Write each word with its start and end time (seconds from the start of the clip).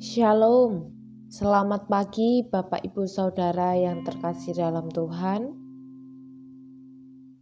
Shalom, 0.00 0.96
selamat 1.28 1.92
pagi 1.92 2.40
Bapak 2.40 2.80
Ibu 2.88 3.04
Saudara 3.04 3.76
yang 3.76 4.00
terkasih 4.00 4.56
dalam 4.56 4.88
Tuhan. 4.88 5.52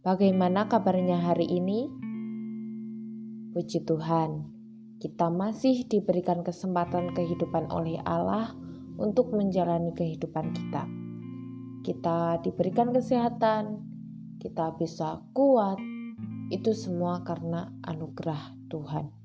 Bagaimana 0.03 0.67
kabarnya 0.67 1.23
hari 1.23 1.47
ini? 1.47 1.87
Puji 3.55 3.87
Tuhan, 3.87 4.51
kita 4.99 5.31
masih 5.31 5.87
diberikan 5.87 6.43
kesempatan 6.43 7.15
kehidupan 7.15 7.71
oleh 7.71 7.95
Allah 8.03 8.51
untuk 8.99 9.31
menjalani 9.31 9.95
kehidupan 9.95 10.51
kita. 10.51 10.83
Kita 11.87 12.43
diberikan 12.43 12.91
kesehatan, 12.91 13.87
kita 14.43 14.75
bisa 14.75 15.23
kuat, 15.31 15.79
itu 16.51 16.75
semua 16.75 17.23
karena 17.23 17.71
anugerah 17.87 18.51
Tuhan. 18.67 19.18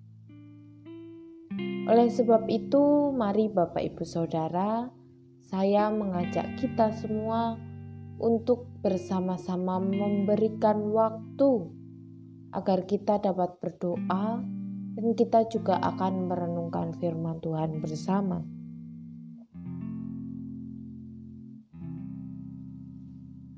Oleh 1.85 2.09
sebab 2.09 2.49
itu, 2.49 3.13
mari 3.13 3.53
Bapak 3.53 3.85
Ibu 3.85 4.05
Saudara, 4.09 4.89
saya 5.45 5.93
mengajak 5.93 6.57
kita 6.57 6.91
semua 6.97 7.61
untuk 8.17 8.71
bersama-sama 8.81 9.77
memberikan 9.83 10.91
waktu 10.95 11.69
agar 12.55 12.87
kita 12.87 13.21
dapat 13.21 13.59
berdoa 13.61 14.41
dan 14.95 15.07
kita 15.19 15.45
juga 15.51 15.77
akan 15.83 16.31
merenungkan 16.31 16.95
firman 16.97 17.43
Tuhan 17.43 17.83
bersama. 17.83 18.41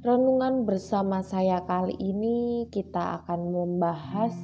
Renungan 0.07 0.63
bersama 0.63 1.21
saya 1.23 1.67
kali 1.67 1.99
ini 1.99 2.71
kita 2.71 3.23
akan 3.23 3.51
membahas 3.51 4.35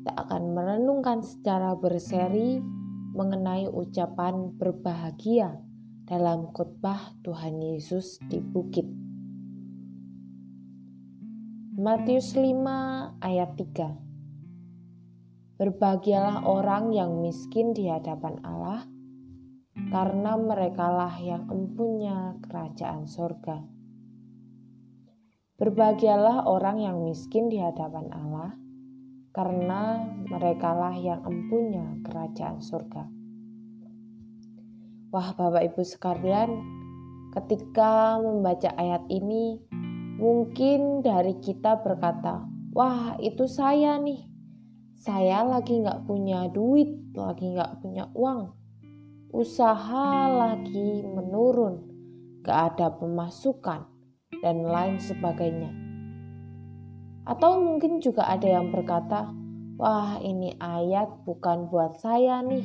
kita 0.00 0.16
akan 0.16 0.56
merenungkan 0.56 1.20
secara 1.20 1.76
berseri 1.76 2.56
mengenai 3.12 3.68
ucapan 3.68 4.48
berbahagia 4.56 5.60
dalam 6.08 6.48
khotbah 6.56 7.20
Tuhan 7.20 7.60
Yesus 7.60 8.16
di 8.24 8.40
bukit. 8.40 8.88
Matius 11.76 12.32
5 12.32 13.20
ayat 13.20 13.52
3 13.60 15.60
Berbahagialah 15.60 16.48
orang 16.48 16.96
yang 16.96 17.20
miskin 17.20 17.76
di 17.76 17.92
hadapan 17.92 18.40
Allah, 18.40 18.88
karena 19.92 20.32
merekalah 20.40 21.12
yang 21.20 21.44
empunya 21.52 22.40
kerajaan 22.48 23.04
sorga. 23.04 23.68
Berbahagialah 25.60 26.48
orang 26.48 26.80
yang 26.80 27.04
miskin 27.04 27.52
di 27.52 27.60
hadapan 27.60 28.08
Allah, 28.16 28.56
karena 29.30 30.10
merekalah 30.26 30.94
yang 30.98 31.22
empunya 31.22 31.86
kerajaan 32.02 32.58
surga. 32.58 33.06
Wah, 35.10 35.34
Bapak 35.34 35.74
Ibu 35.74 35.82
sekalian, 35.82 36.50
ketika 37.34 38.18
membaca 38.22 38.70
ayat 38.78 39.06
ini, 39.10 39.58
mungkin 40.18 41.02
dari 41.02 41.38
kita 41.42 41.82
berkata, 41.82 42.46
"Wah, 42.74 43.18
itu 43.18 43.46
saya 43.50 43.98
nih, 43.98 44.22
saya 44.94 45.42
lagi 45.42 45.82
nggak 45.82 46.06
punya 46.06 46.46
duit, 46.50 47.10
lagi 47.14 47.54
nggak 47.54 47.82
punya 47.82 48.06
uang, 48.14 48.54
usaha 49.34 50.30
lagi 50.30 51.02
menurun, 51.06 51.86
gak 52.46 52.74
ada 52.74 52.94
pemasukan, 52.94 53.86
dan 54.42 54.62
lain 54.62 55.02
sebagainya." 55.02 55.89
Atau 57.28 57.60
mungkin 57.60 58.00
juga 58.00 58.24
ada 58.28 58.48
yang 58.48 58.72
berkata, 58.72 59.28
"Wah, 59.76 60.16
ini 60.24 60.56
ayat 60.56 61.24
bukan 61.28 61.68
buat 61.68 62.00
saya 62.00 62.40
nih." 62.40 62.64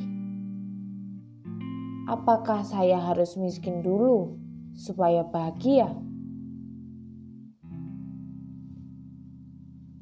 Apakah 2.06 2.62
saya 2.62 3.02
harus 3.02 3.34
miskin 3.34 3.82
dulu 3.82 4.38
supaya 4.78 5.26
bahagia? 5.26 5.90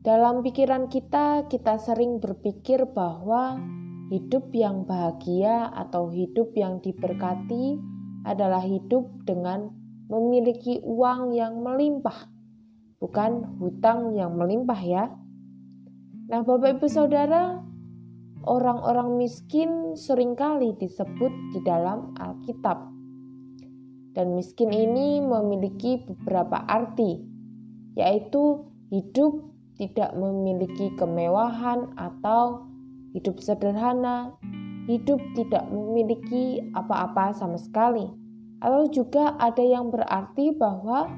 Dalam 0.05 0.45
pikiran 0.45 0.93
kita, 0.93 1.49
kita 1.49 1.81
sering 1.81 2.21
berpikir 2.21 2.85
bahwa 2.93 3.57
hidup 4.13 4.53
yang 4.53 4.85
bahagia 4.85 5.73
atau 5.73 6.13
hidup 6.13 6.53
yang 6.53 6.85
diberkati 6.85 7.81
adalah 8.29 8.61
hidup 8.61 9.09
dengan 9.25 9.73
memiliki 10.13 10.85
uang 10.85 11.33
yang 11.33 11.65
melimpah 11.65 12.34
bukan 13.05 13.61
hutang 13.61 14.17
yang 14.17 14.33
melimpah 14.33 14.81
ya. 14.81 15.13
Nah, 16.33 16.41
Bapak 16.41 16.81
Ibu 16.81 16.89
Saudara, 16.89 17.61
orang-orang 18.49 19.21
miskin 19.21 19.93
sering 19.93 20.33
kali 20.33 20.73
disebut 20.81 21.29
di 21.53 21.61
dalam 21.69 22.17
Alkitab. 22.17 22.89
Dan 24.17 24.33
miskin 24.33 24.73
ini 24.73 25.21
memiliki 25.21 26.01
beberapa 26.01 26.65
arti, 26.65 27.21
yaitu 27.93 28.65
hidup 28.89 29.53
tidak 29.77 30.17
memiliki 30.17 30.89
kemewahan 30.97 31.93
atau 32.01 32.65
hidup 33.13 33.37
sederhana, 33.37 34.33
hidup 34.89 35.21
tidak 35.37 35.69
memiliki 35.69 36.65
apa-apa 36.73 37.37
sama 37.37 37.61
sekali. 37.61 38.09
Atau 38.65 38.89
juga 38.89 39.37
ada 39.37 39.61
yang 39.61 39.93
berarti 39.93 40.57
bahwa 40.57 41.13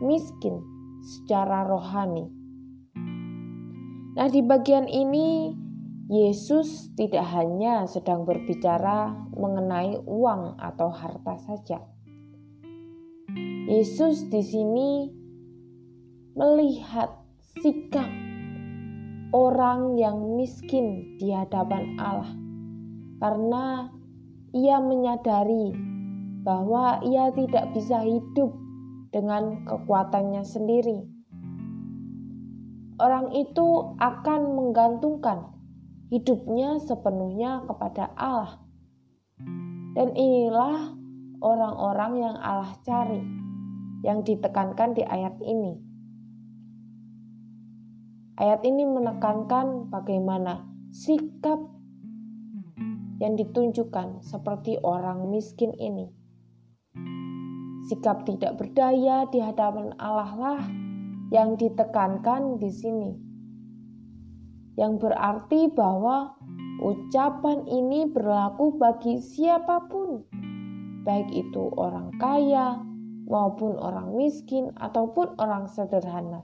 miskin 0.00 0.75
secara 1.06 1.62
rohani. 1.62 2.26
Nah, 4.18 4.26
di 4.26 4.42
bagian 4.42 4.90
ini 4.90 5.54
Yesus 6.10 6.90
tidak 6.98 7.22
hanya 7.30 7.86
sedang 7.86 8.26
berbicara 8.26 9.14
mengenai 9.38 10.02
uang 10.02 10.58
atau 10.58 10.90
harta 10.90 11.38
saja. 11.38 11.78
Yesus 13.70 14.26
di 14.26 14.42
sini 14.42 14.90
melihat 16.34 17.10
sikap 17.62 18.06
orang 19.34 19.98
yang 19.98 20.38
miskin 20.38 21.18
di 21.18 21.34
hadapan 21.34 21.98
Allah 21.98 22.30
karena 23.18 23.90
ia 24.54 24.78
menyadari 24.80 25.74
bahwa 26.46 27.02
ia 27.02 27.34
tidak 27.34 27.74
bisa 27.74 28.00
hidup 28.06 28.54
dengan 29.16 29.64
kekuatannya 29.64 30.44
sendiri. 30.44 31.08
Orang 33.00 33.32
itu 33.32 33.96
akan 33.96 34.40
menggantungkan 34.52 35.56
hidupnya 36.12 36.76
sepenuhnya 36.84 37.64
kepada 37.64 38.12
Allah. 38.12 38.60
Dan 39.96 40.12
inilah 40.12 40.92
orang-orang 41.40 42.12
yang 42.20 42.36
Allah 42.36 42.76
cari, 42.84 43.24
yang 44.04 44.20
ditekankan 44.20 44.92
di 44.92 45.00
ayat 45.00 45.40
ini. 45.40 45.80
Ayat 48.36 48.60
ini 48.68 48.84
menekankan 48.84 49.88
bagaimana 49.88 50.68
sikap 50.92 51.56
yang 53.16 53.32
ditunjukkan 53.32 54.20
seperti 54.20 54.76
orang 54.84 55.32
miskin 55.32 55.72
ini 55.80 56.12
Sikap 57.86 58.26
tidak 58.26 58.58
berdaya 58.58 59.30
di 59.30 59.38
hadapan 59.38 59.94
Allah 60.02 60.34
lah 60.34 60.62
yang 61.30 61.54
ditekankan 61.54 62.58
di 62.58 62.66
sini. 62.66 63.14
Yang 64.74 65.06
berarti 65.06 65.70
bahwa 65.70 66.34
ucapan 66.82 67.62
ini 67.70 68.10
berlaku 68.10 68.74
bagi 68.74 69.22
siapa 69.22 69.86
pun, 69.86 70.26
baik 71.06 71.30
itu 71.30 71.70
orang 71.78 72.10
kaya 72.18 72.82
maupun 73.30 73.78
orang 73.78 74.18
miskin 74.18 74.74
ataupun 74.74 75.38
orang 75.38 75.70
sederhana. 75.70 76.42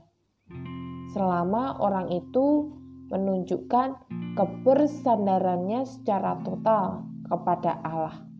Selama 1.11 1.75
orang 1.83 2.07
itu 2.07 2.71
menunjukkan 3.11 3.99
kebersandarannya 4.39 5.83
secara 5.83 6.39
total 6.41 7.03
kepada 7.27 7.83
Allah 7.83 8.32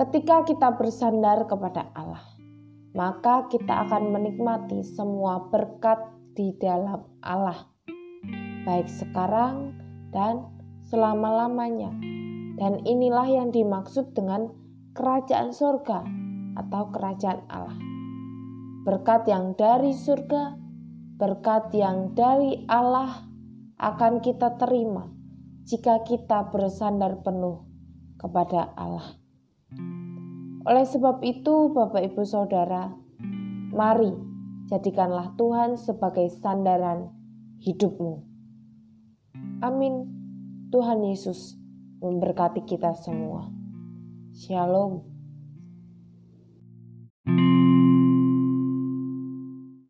Ketika 0.00 0.48
kita 0.48 0.80
bersandar 0.80 1.44
kepada 1.44 1.92
Allah, 1.92 2.24
maka 2.96 3.44
kita 3.52 3.84
akan 3.84 4.16
menikmati 4.16 4.80
semua 4.80 5.52
berkat 5.52 6.00
di 6.32 6.56
dalam 6.56 7.04
Allah, 7.20 7.68
baik 8.64 8.88
sekarang 8.88 9.76
dan 10.08 10.48
selama-lamanya. 10.88 11.92
Dan 12.56 12.80
inilah 12.88 13.28
yang 13.28 13.52
dimaksud 13.52 14.16
dengan 14.16 14.48
kerajaan 14.96 15.52
surga 15.52 16.00
atau 16.64 16.82
kerajaan 16.96 17.44
Allah. 17.52 17.76
Berkat 18.88 19.28
yang 19.28 19.52
dari 19.52 19.92
surga, 19.92 20.56
berkat 21.20 21.76
yang 21.76 22.16
dari 22.16 22.64
Allah 22.72 23.28
akan 23.76 24.24
kita 24.24 24.56
terima 24.56 25.12
jika 25.68 26.00
kita 26.08 26.48
bersandar 26.48 27.20
penuh 27.20 27.68
kepada 28.16 28.72
Allah. 28.80 29.19
Oleh 30.68 30.84
sebab 30.84 31.24
itu, 31.24 31.72
Bapak 31.72 32.04
Ibu 32.12 32.20
Saudara, 32.28 32.92
mari 33.72 34.12
jadikanlah 34.68 35.32
Tuhan 35.40 35.80
sebagai 35.80 36.28
sandaran 36.28 37.08
hidupmu. 37.64 38.20
Amin. 39.64 40.08
Tuhan 40.68 41.00
Yesus 41.04 41.56
memberkati 42.04 42.68
kita 42.68 42.92
semua. 42.92 43.48
Shalom. 44.36 45.19